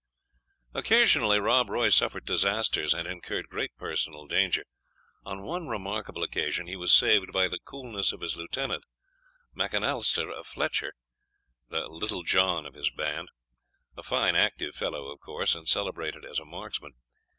Occasionally 0.73 1.39
Rob 1.39 1.69
Roy 1.69 1.89
suffered 1.89 2.25
disasters, 2.25 2.91
and 2.91 3.07
incurred 3.07 3.47
great 3.49 3.77
personal 3.77 4.25
danger. 4.25 4.63
On 5.25 5.43
one 5.43 5.67
remarkable 5.67 6.23
occasion 6.23 6.65
he 6.65 6.75
was 6.75 6.91
saved 6.91 7.31
by 7.31 7.47
the 7.47 7.59
coolness 7.59 8.11
of 8.11 8.21
his 8.21 8.35
lieutenant, 8.35 8.83
Macanaleister 9.55 10.35
or 10.35 10.43
Fletcher, 10.43 10.93
the 11.69 11.81
Little 11.87 12.23
John 12.23 12.65
of 12.65 12.73
his 12.73 12.89
band 12.89 13.29
a 13.95 14.01
fine 14.01 14.35
active 14.35 14.73
fellow, 14.73 15.05
of 15.11 15.19
course, 15.19 15.53
and 15.53 15.69
celebrated 15.69 16.25
as 16.25 16.39
a 16.39 16.45
marksman. 16.45 16.93